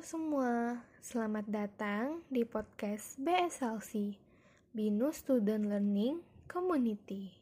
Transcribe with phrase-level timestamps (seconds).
[0.00, 4.16] Semua, selamat datang di podcast BSLC,
[4.72, 7.36] Binus Student Learning Community.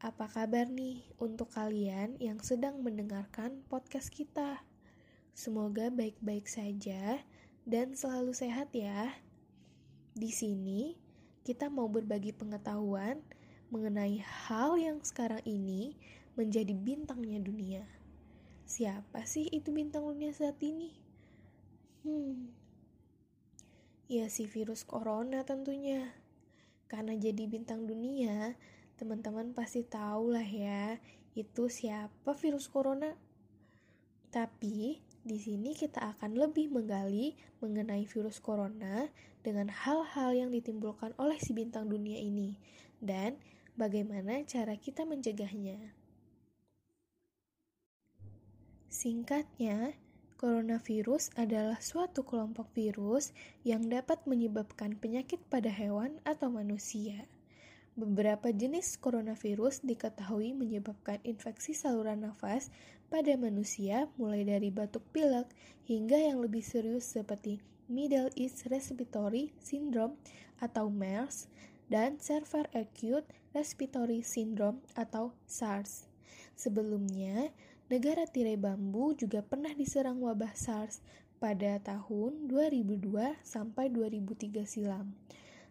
[0.00, 4.64] Apa kabar nih untuk kalian yang sedang mendengarkan podcast kita?
[5.36, 7.20] Semoga baik-baik saja
[7.68, 9.12] dan selalu sehat ya.
[10.16, 10.96] Di sini,
[11.44, 13.20] kita mau berbagi pengetahuan
[13.68, 16.00] mengenai hal yang sekarang ini
[16.32, 17.84] menjadi bintangnya dunia.
[18.64, 21.05] Siapa sih itu bintang dunia saat ini?
[22.06, 22.54] Hmm,
[24.06, 26.14] ya si virus corona tentunya.
[26.86, 28.54] Karena jadi bintang dunia,
[28.94, 31.02] teman-teman pasti tahu lah ya,
[31.34, 33.10] itu siapa virus corona.
[34.30, 39.10] Tapi di sini kita akan lebih menggali mengenai virus corona
[39.42, 42.54] dengan hal-hal yang ditimbulkan oleh si bintang dunia ini
[43.02, 43.34] dan
[43.74, 45.90] bagaimana cara kita mencegahnya.
[48.86, 49.98] Singkatnya,
[50.36, 53.32] coronavirus adalah suatu kelompok virus
[53.64, 57.24] yang dapat menyebabkan penyakit pada hewan atau manusia.
[57.96, 62.68] Beberapa jenis coronavirus diketahui menyebabkan infeksi saluran nafas
[63.08, 65.48] pada manusia mulai dari batuk pilek
[65.88, 70.20] hingga yang lebih serius seperti Middle East Respiratory Syndrome
[70.60, 71.48] atau MERS
[71.88, 73.24] dan Severe Acute
[73.56, 76.10] Respiratory Syndrome atau SARS.
[76.52, 77.52] Sebelumnya,
[77.86, 81.02] negara tirai bambu juga pernah diserang wabah SARS
[81.38, 85.14] pada tahun 2002 sampai 2003 silam.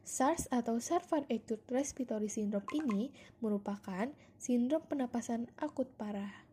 [0.05, 3.09] SARS atau Severe Acute Respiratory Syndrome ini
[3.41, 4.05] merupakan
[4.37, 6.45] sindrom penapasan akut parah.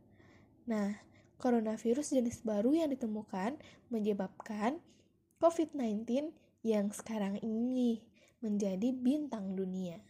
[0.65, 0.97] Nah,
[1.37, 3.61] coronavirus jenis baru yang ditemukan
[3.93, 4.81] menyebabkan
[5.37, 6.33] COVID-19
[6.65, 8.01] yang sekarang ini
[8.41, 10.01] menjadi bintang dunia.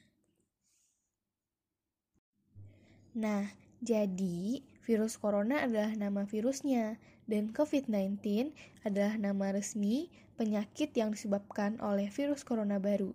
[3.12, 3.50] Nah,
[3.82, 6.98] jadi virus corona adalah nama virusnya
[7.30, 8.50] dan COVID-19
[8.82, 13.14] adalah nama resmi penyakit yang disebabkan oleh virus corona baru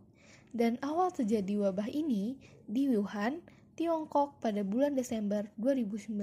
[0.55, 3.43] dan awal terjadi wabah ini di Wuhan,
[3.77, 6.17] Tiongkok pada bulan Desember 2019.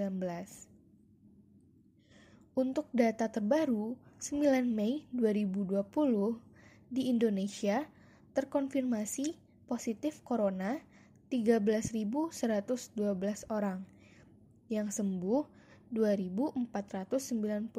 [2.54, 6.38] Untuk data terbaru, 9 Mei 2020,
[6.90, 7.86] di Indonesia
[8.34, 9.34] terkonfirmasi
[9.66, 10.78] positif corona
[11.30, 12.34] 13.112
[13.50, 13.82] orang,
[14.68, 15.44] yang sembuh
[15.92, 17.70] 2.494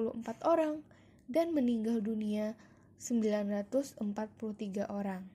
[0.45, 0.81] orang,
[1.25, 2.53] dan meninggal dunia
[3.01, 5.25] 943 orang.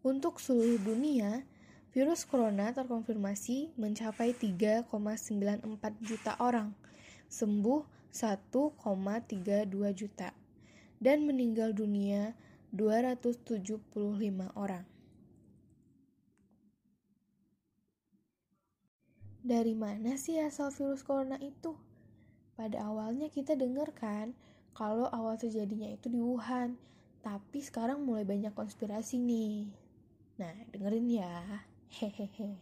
[0.00, 1.44] Untuk seluruh dunia,
[1.92, 4.88] virus corona terkonfirmasi mencapai 3,94
[6.00, 6.72] juta orang,
[7.28, 10.32] sembuh 1,32 juta,
[10.98, 12.32] dan meninggal dunia
[12.72, 13.86] 275
[14.56, 14.88] orang.
[19.40, 21.72] Dari mana sih asal virus corona itu?
[22.60, 24.36] Pada awalnya kita dengar kan
[24.76, 26.76] kalau awal terjadinya itu di Wuhan,
[27.24, 29.72] tapi sekarang mulai banyak konspirasi nih.
[30.36, 31.64] Nah, dengerin ya.
[31.88, 32.60] Hehehe.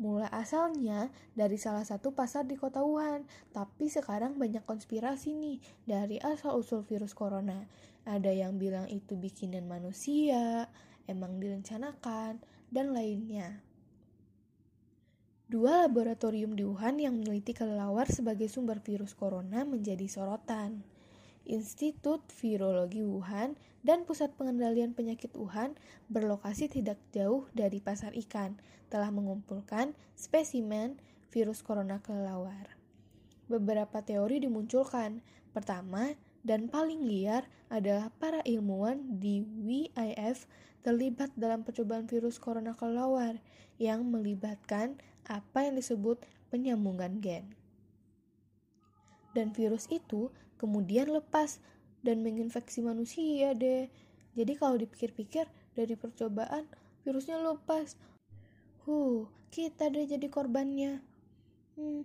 [0.00, 6.16] Mula asalnya dari salah satu pasar di kota Wuhan, tapi sekarang banyak konspirasi nih dari
[6.16, 7.68] asal-usul virus corona.
[8.08, 10.72] Ada yang bilang itu bikinan manusia,
[11.04, 12.40] emang direncanakan,
[12.72, 13.60] dan lainnya.
[15.50, 20.86] Dua laboratorium di Wuhan yang meneliti kelelawar sebagai sumber virus corona menjadi sorotan.
[21.42, 25.74] Institut Virologi Wuhan dan Pusat Pengendalian Penyakit Wuhan
[26.06, 28.62] berlokasi tidak jauh dari pasar ikan,
[28.94, 31.02] telah mengumpulkan spesimen
[31.34, 32.78] virus corona kelelawar.
[33.50, 35.18] Beberapa teori dimunculkan.
[35.50, 36.14] Pertama,
[36.46, 40.46] dan paling liar adalah para ilmuwan di WIF
[40.86, 43.42] terlibat dalam percobaan virus corona kelelawar
[43.82, 44.94] yang melibatkan
[45.26, 47.44] apa yang disebut penyambungan gen.
[49.36, 51.62] Dan virus itu kemudian lepas
[52.02, 53.86] dan menginfeksi manusia deh.
[54.34, 56.66] Jadi kalau dipikir-pikir dari percobaan
[57.06, 57.96] virusnya lepas.
[58.84, 61.02] Huh, kita deh jadi korbannya.
[61.76, 62.02] Hmm.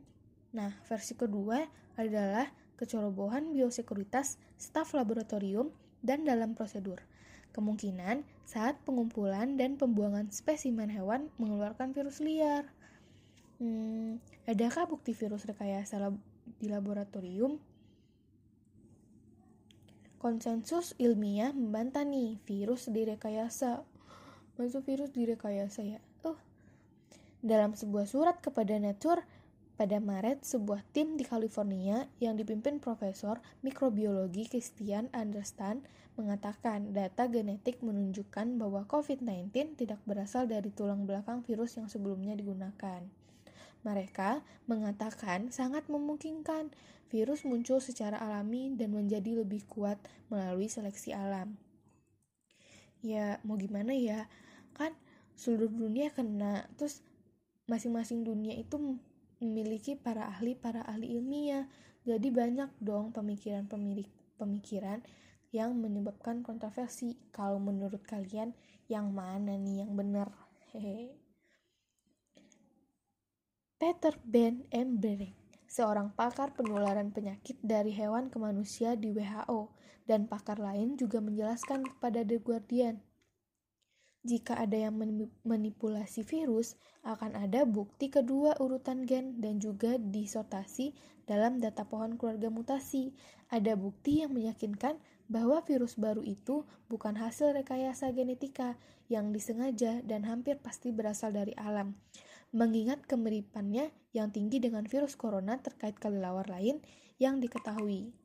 [0.55, 1.65] Nah, versi kedua
[1.99, 5.71] adalah kecerobohan biosekuritas staf laboratorium
[6.03, 6.99] dan dalam prosedur.
[7.55, 12.67] Kemungkinan saat pengumpulan dan pembuangan spesimen hewan mengeluarkan virus liar.
[13.55, 16.11] Hmm, adakah bukti virus rekayasa
[16.59, 17.55] di laboratorium?
[20.19, 23.85] Konsensus ilmiah membantah nih virus direkayasa.
[24.59, 25.99] Masuk virus direkayasa ya?
[26.27, 26.35] Uh.
[27.39, 29.23] Dalam sebuah surat kepada Nature
[29.75, 35.83] pada Maret, sebuah tim di California yang dipimpin Profesor Mikrobiologi Christian Anderson
[36.15, 43.03] mengatakan data genetik menunjukkan bahwa COVID-19 tidak berasal dari tulang belakang virus yang sebelumnya digunakan.
[43.85, 46.73] Mereka mengatakan sangat memungkinkan
[47.13, 50.01] virus muncul secara alami dan menjadi lebih kuat
[50.31, 51.59] melalui seleksi alam.
[53.05, 54.25] Ya, mau gimana ya?
[54.73, 54.97] Kan
[55.37, 57.05] seluruh dunia kena, terus
[57.69, 58.97] masing-masing dunia itu
[59.37, 61.69] memiliki para ahli para ahli ilmiah.
[62.07, 64.09] Jadi banyak dong pemikiran pemilik
[64.41, 65.05] pemikiran
[65.51, 67.17] yang menyebabkan kontroversi.
[67.29, 68.55] Kalau menurut kalian
[68.89, 70.29] yang mana nih yang benar?
[70.73, 71.13] Hehe.
[73.75, 75.35] Peter Ben Embrek,
[75.67, 79.69] seorang pakar penularan penyakit dari hewan ke manusia di WHO,
[80.07, 83.03] dan pakar lain juga menjelaskan kepada The Guardian.
[84.25, 84.97] Jika ada yang
[85.45, 86.73] manipulasi virus,
[87.05, 90.97] akan ada bukti kedua urutan gen dan juga disortasi
[91.29, 93.13] dalam data pohon keluarga mutasi.
[93.53, 98.77] Ada bukti yang meyakinkan bahwa virus baru itu bukan hasil rekayasa genetika
[99.09, 101.97] yang disengaja dan hampir pasti berasal dari alam
[102.55, 106.79] mengingat kemiripannya yang tinggi dengan virus corona terkait kelelawar lain
[107.19, 108.15] yang diketahui.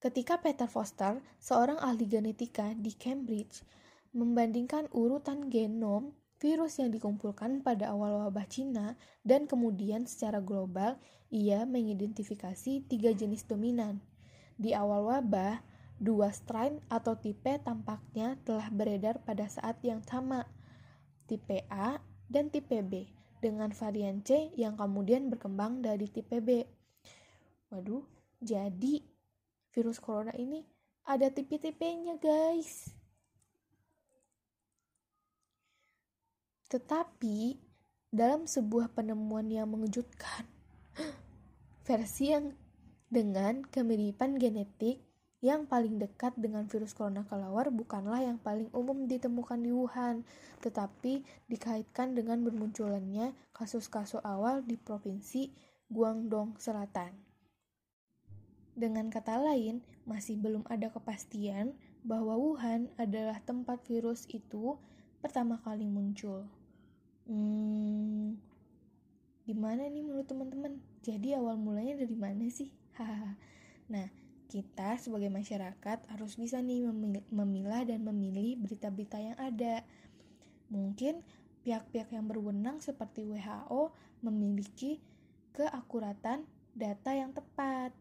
[0.00, 3.60] Ketika Peter Foster, seorang ahli genetika di Cambridge,
[4.16, 10.96] membandingkan urutan genom virus yang dikumpulkan pada awal wabah Cina dan kemudian secara global,
[11.28, 14.00] ia mengidentifikasi tiga jenis dominan.
[14.60, 15.64] Di awal wabah,
[15.96, 20.44] dua strain atau tipe tampaknya telah beredar pada saat yang sama,
[21.24, 21.96] tipe A
[22.28, 23.08] dan tipe B
[23.40, 26.68] dengan varian C yang kemudian berkembang dari tipe B.
[27.72, 28.04] Waduh,
[28.36, 29.00] jadi
[29.72, 30.60] virus corona ini
[31.08, 32.92] ada tipe-tipenya guys.
[36.68, 37.56] Tetapi
[38.12, 40.44] dalam sebuah penemuan yang mengejutkan,
[41.88, 42.54] versi yang
[43.10, 45.02] dengan kemiripan genetik
[45.42, 50.22] yang paling dekat dengan virus corona kelawar bukanlah yang paling umum ditemukan di Wuhan,
[50.62, 55.50] tetapi dikaitkan dengan bermunculannya kasus-kasus awal di provinsi
[55.90, 57.16] Guangdong Selatan.
[58.76, 61.74] Dengan kata lain, masih belum ada kepastian
[62.06, 64.78] bahwa Wuhan adalah tempat virus itu
[65.18, 66.46] pertama kali muncul.
[67.26, 68.38] Hmm,
[69.48, 70.78] gimana nih menurut teman-teman?
[71.00, 72.79] Jadi awal mulanya dari mana sih?
[73.90, 74.06] Nah,
[74.50, 76.86] kita sebagai masyarakat harus bisa nih
[77.30, 79.86] memilah dan memilih berita-berita yang ada.
[80.70, 81.22] Mungkin
[81.62, 83.94] pihak-pihak yang berwenang seperti WHO
[84.26, 84.98] memiliki
[85.54, 87.94] keakuratan data yang tepat.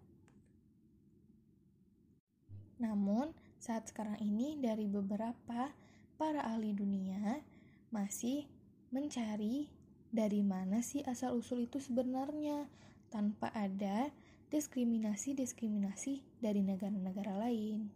[2.79, 5.69] Namun, saat sekarang ini dari beberapa
[6.15, 7.43] para ahli dunia
[7.91, 8.47] masih
[8.89, 9.67] mencari
[10.09, 12.65] dari mana sih asal-usul itu sebenarnya
[13.13, 14.09] tanpa ada
[14.49, 17.89] diskriminasi-diskriminasi dari negara-negara lain.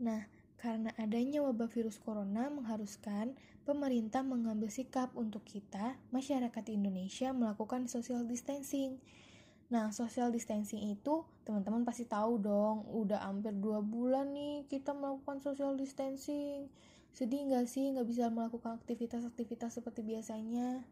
[0.00, 3.36] Nah, karena adanya wabah virus corona mengharuskan
[3.68, 8.96] pemerintah mengambil sikap untuk kita, masyarakat Indonesia, melakukan social distancing.
[9.68, 15.42] Nah, social distancing itu teman-teman pasti tahu dong, udah hampir dua bulan nih kita melakukan
[15.42, 16.70] social distancing.
[17.10, 20.86] Sedih nggak sih nggak bisa melakukan aktivitas-aktivitas seperti biasanya?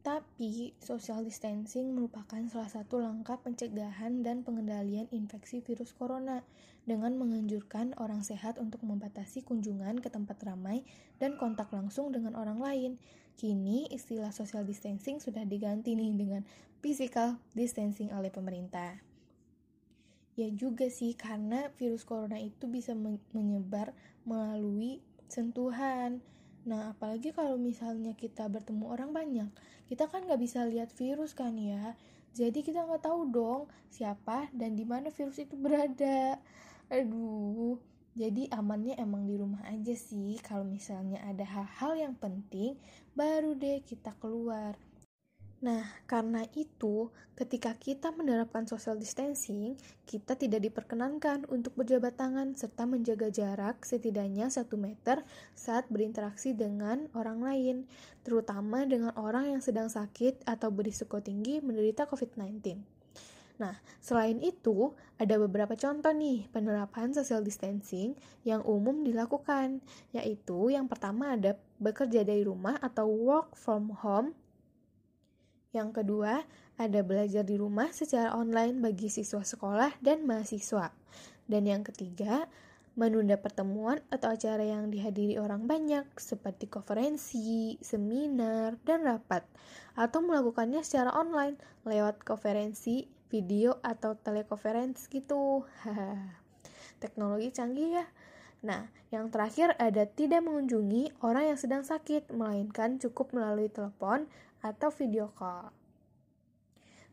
[0.00, 6.40] Tapi, social distancing merupakan salah satu langkah pencegahan dan pengendalian infeksi virus corona
[6.88, 10.88] dengan menganjurkan orang sehat untuk membatasi kunjungan ke tempat ramai
[11.20, 12.92] dan kontak langsung dengan orang lain.
[13.36, 16.42] Kini, istilah social distancing sudah diganti nih dengan
[16.80, 19.04] physical distancing oleh pemerintah.
[20.32, 22.96] Ya juga sih, karena virus corona itu bisa
[23.36, 23.92] menyebar
[24.24, 26.24] melalui sentuhan,
[26.68, 29.48] Nah, apalagi kalau misalnya kita bertemu orang banyak,
[29.88, 31.96] kita kan nggak bisa lihat virus kan ya.
[32.36, 36.38] Jadi kita nggak tahu dong siapa dan di mana virus itu berada.
[36.92, 37.80] Aduh,
[38.14, 40.36] jadi amannya emang di rumah aja sih.
[40.42, 42.76] Kalau misalnya ada hal-hal yang penting,
[43.16, 44.76] baru deh kita keluar.
[45.60, 49.76] Nah, karena itu, ketika kita menerapkan social distancing,
[50.08, 55.20] kita tidak diperkenankan untuk berjabat tangan serta menjaga jarak setidaknya 1 meter
[55.52, 57.76] saat berinteraksi dengan orang lain,
[58.24, 62.80] terutama dengan orang yang sedang sakit atau berisiko tinggi menderita COVID-19.
[63.60, 68.16] Nah, selain itu, ada beberapa contoh nih penerapan social distancing
[68.48, 69.84] yang umum dilakukan,
[70.16, 74.32] yaitu yang pertama ada bekerja dari rumah atau work from home
[75.70, 76.42] yang kedua,
[76.80, 80.90] ada belajar di rumah secara online bagi siswa sekolah dan mahasiswa.
[81.46, 82.50] Dan yang ketiga,
[82.98, 89.46] menunda pertemuan atau acara yang dihadiri orang banyak seperti konferensi, seminar, dan rapat
[89.94, 91.54] atau melakukannya secara online
[91.86, 95.62] lewat konferensi, video atau telekonferensi gitu.
[97.02, 98.06] Teknologi canggih ya.
[98.60, 104.28] Nah, yang terakhir ada tidak mengunjungi orang yang sedang sakit, melainkan cukup melalui telepon
[104.60, 105.72] atau video call.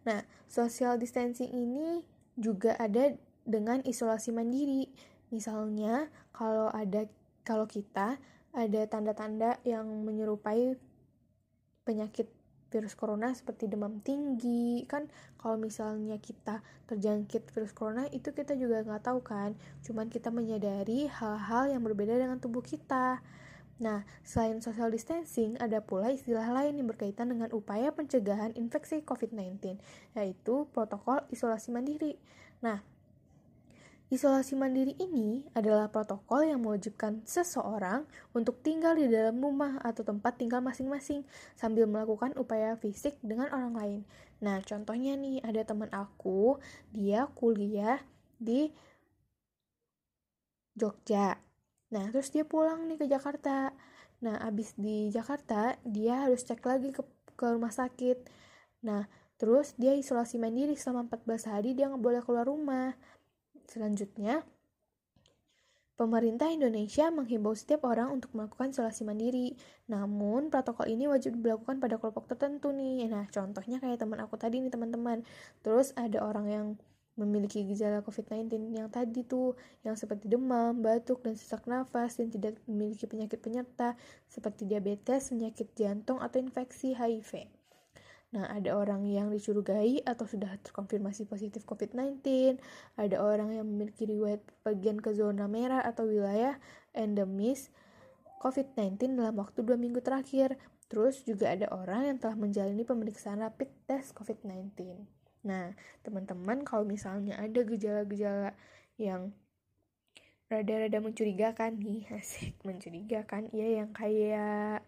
[0.08, 2.04] Nah, social distancing ini
[2.40, 3.12] juga ada
[3.44, 4.88] dengan isolasi mandiri.
[5.32, 7.08] Misalnya, kalau ada
[7.44, 8.20] kalau kita
[8.56, 10.76] ada tanda-tanda yang menyerupai
[11.84, 12.28] penyakit
[12.68, 15.08] virus corona seperti demam tinggi kan
[15.40, 16.60] kalau misalnya kita
[16.92, 19.56] terjangkit virus corona itu kita juga nggak tahu kan
[19.88, 23.24] cuman kita menyadari hal-hal yang berbeda dengan tubuh kita
[23.78, 29.78] Nah, selain social distancing, ada pula istilah lain yang berkaitan dengan upaya pencegahan infeksi COVID-19,
[30.18, 32.18] yaitu protokol isolasi mandiri.
[32.66, 32.82] Nah,
[34.08, 40.40] Isolasi mandiri ini adalah protokol yang mewajibkan seseorang untuk tinggal di dalam rumah atau tempat
[40.40, 41.28] tinggal masing-masing
[41.60, 44.00] sambil melakukan upaya fisik dengan orang lain.
[44.40, 46.56] Nah, contohnya nih, ada teman aku,
[46.96, 48.00] dia kuliah
[48.40, 48.72] di
[50.72, 51.47] Jogja.
[51.88, 53.72] Nah, terus dia pulang nih ke Jakarta.
[54.20, 57.02] Nah, abis di Jakarta, dia harus cek lagi ke,
[57.38, 58.28] ke rumah sakit.
[58.84, 59.08] Nah,
[59.40, 62.92] terus dia isolasi mandiri selama 14 hari, dia nggak boleh keluar rumah.
[63.70, 64.44] Selanjutnya,
[65.96, 69.56] pemerintah Indonesia menghimbau setiap orang untuk melakukan isolasi mandiri.
[69.88, 73.08] Namun, protokol ini wajib dilakukan pada kelompok tertentu nih.
[73.08, 75.24] Nah, contohnya kayak teman aku tadi nih, teman-teman.
[75.64, 76.68] Terus ada orang yang
[77.18, 82.62] memiliki gejala COVID-19 yang tadi tuh, yang seperti demam, batuk, dan sesak nafas, dan tidak
[82.70, 83.98] memiliki penyakit penyerta
[84.30, 87.50] seperti diabetes, penyakit jantung, atau infeksi HIV.
[88.28, 92.22] Nah, ada orang yang dicurigai atau sudah terkonfirmasi positif COVID-19,
[93.00, 96.60] ada orang yang memiliki riwayat bagian ke zona merah atau wilayah
[96.92, 97.72] endemis
[98.44, 100.60] COVID-19 dalam waktu dua minggu terakhir.
[100.92, 105.17] Terus juga ada orang yang telah menjalani pemeriksaan rapid test COVID-19.
[105.48, 105.72] Nah,
[106.04, 108.52] teman-teman kalau misalnya ada gejala-gejala
[109.00, 109.32] yang
[110.52, 114.84] rada-rada mencurigakan nih, asik mencurigakan, ya yang kayak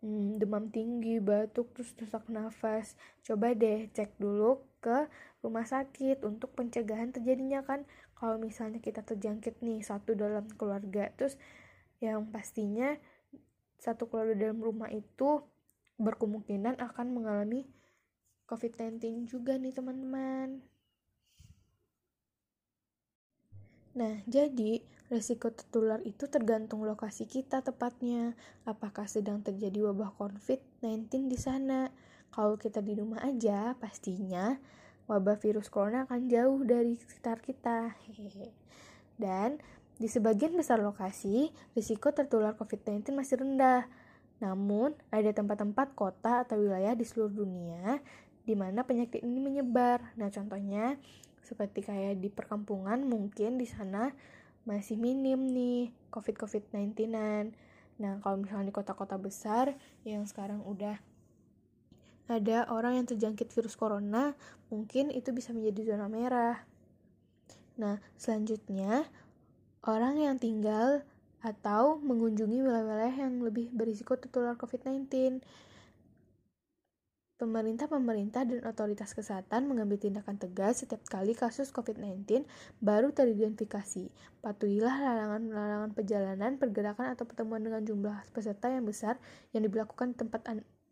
[0.00, 2.96] hmm, demam tinggi, batuk, terus sesak nafas.
[3.20, 5.06] Coba deh cek dulu ke
[5.44, 7.84] rumah sakit untuk pencegahan terjadinya kan
[8.16, 11.40] kalau misalnya kita terjangkit nih satu dalam keluarga terus
[12.00, 12.96] yang pastinya
[13.80, 15.40] satu keluarga dalam rumah itu
[15.96, 17.68] berkemungkinan akan mengalami
[18.50, 20.58] COVID-19 juga nih teman-teman.
[23.94, 28.38] Nah, jadi Resiko tertular itu tergantung lokasi kita tepatnya.
[28.62, 31.90] Apakah sedang terjadi wabah COVID-19 di sana?
[32.30, 34.54] Kalau kita di rumah aja, pastinya
[35.10, 37.90] wabah virus corona akan jauh dari sekitar kita.
[39.18, 39.58] Dan
[39.98, 43.90] di sebagian besar lokasi, risiko tertular COVID-19 masih rendah.
[44.38, 47.98] Namun, ada tempat-tempat kota atau wilayah di seluruh dunia
[48.50, 50.02] di mana penyakit ini menyebar.
[50.18, 50.98] Nah, contohnya
[51.46, 54.10] seperti kayak di perkampungan mungkin di sana
[54.66, 57.54] masih minim nih COVID-COVID-19-an.
[58.02, 60.98] Nah, kalau misalnya di kota-kota besar yang sekarang udah
[62.26, 64.34] ada orang yang terjangkit virus corona,
[64.66, 66.58] mungkin itu bisa menjadi zona merah.
[67.78, 69.06] Nah, selanjutnya,
[69.86, 71.06] orang yang tinggal
[71.40, 75.40] atau mengunjungi wilayah-wilayah yang lebih berisiko tertular COVID-19
[77.40, 82.44] Pemerintah-pemerintah dan otoritas kesehatan mengambil tindakan tegas setiap kali kasus COVID-19
[82.84, 84.12] baru teridentifikasi.
[84.44, 89.16] Patuhilah larangan-larangan perjalanan, pergerakan, atau pertemuan dengan jumlah peserta yang besar
[89.56, 90.40] yang diberlakukan di tempat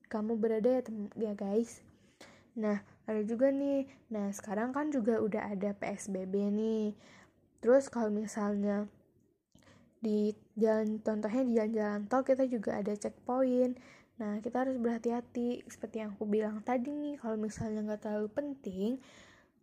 [0.09, 0.83] kamu berada ya,
[1.21, 1.85] ya guys.
[2.57, 3.85] Nah, ada juga nih.
[4.09, 6.97] Nah, sekarang kan juga udah ada PSBB nih.
[7.61, 8.89] Terus kalau misalnya
[9.99, 13.75] di jalan contohnya di jalan-jalan tol kita juga ada checkpoint
[14.19, 18.91] Nah, kita harus berhati-hati seperti yang aku bilang tadi nih, kalau misalnya nggak terlalu penting,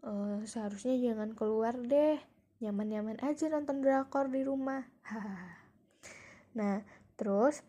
[0.04, 2.20] uh, seharusnya jangan keluar deh.
[2.64, 4.88] Nyaman-nyaman aja nonton drakor di rumah.
[6.58, 6.80] nah,
[7.20, 7.60] terus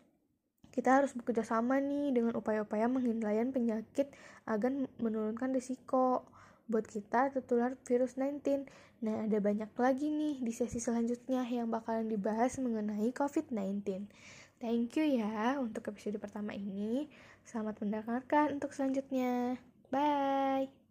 [0.71, 4.13] kita harus bekerja sama nih dengan upaya-upaya menghindari penyakit
[4.47, 6.23] agar menurunkan risiko
[6.71, 8.67] buat kita tertular virus 19.
[9.03, 14.07] Nah, ada banyak lagi nih di sesi selanjutnya yang bakalan dibahas mengenai COVID-19.
[14.57, 17.05] Thank you ya untuk episode pertama ini.
[17.45, 19.61] Selamat mendengarkan untuk selanjutnya.
[19.93, 20.86] Bye.